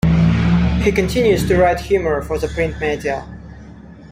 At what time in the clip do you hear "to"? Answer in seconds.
1.47-1.59